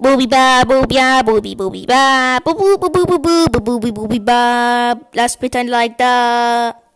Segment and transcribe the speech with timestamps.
[0.00, 3.90] Booby ba, booby ba, booby booby ba, boo boo boo boo boo boo boo booby
[3.92, 4.94] booby ba.
[5.14, 6.91] Let's pretend like that.